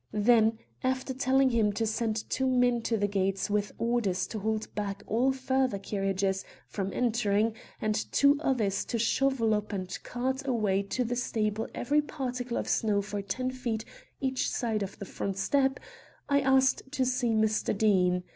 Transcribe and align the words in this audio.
Then, 0.13 0.57
after 0.83 1.13
telling 1.13 1.51
him 1.51 1.71
to 1.73 1.85
send 1.85 2.27
two 2.27 2.47
men 2.47 2.81
to 2.85 2.97
the 2.97 3.07
gates 3.07 3.51
with 3.51 3.71
orders 3.77 4.25
to 4.29 4.39
hold 4.39 4.73
back 4.73 5.03
all 5.05 5.31
further 5.31 5.77
carriages 5.77 6.43
from 6.67 6.91
entering, 6.91 7.53
and 7.79 7.93
two 8.11 8.39
others 8.41 8.83
to 8.85 8.97
shovel 8.97 9.53
up 9.53 9.71
and 9.71 9.95
cart 10.01 10.47
away 10.47 10.81
to 10.81 11.03
the 11.03 11.15
stable 11.15 11.67
every 11.75 12.01
particle 12.01 12.57
of 12.57 12.67
snow 12.67 13.03
for 13.03 13.21
ten 13.21 13.51
feet 13.51 13.85
each 14.19 14.49
side 14.49 14.81
of 14.81 14.97
the 14.97 15.05
front 15.05 15.37
step, 15.37 15.79
I 16.27 16.39
asked 16.41 16.81
to 16.93 17.05
see 17.05 17.35
Mr. 17.35 17.77
Deane. 17.77 18.23